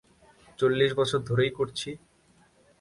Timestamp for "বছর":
0.93-1.19